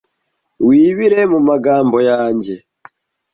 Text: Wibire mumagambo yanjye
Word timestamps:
Wibire 0.67 1.21
mumagambo 1.31 1.97
yanjye 2.09 2.55